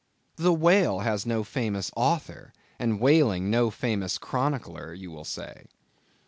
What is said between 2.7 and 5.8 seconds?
and whaling no famous chronicler, you will say.